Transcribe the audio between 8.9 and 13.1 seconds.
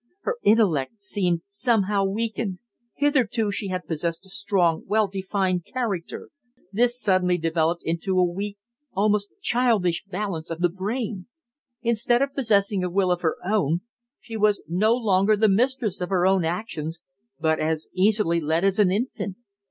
almost childish balance of the brain. Instead of possessing a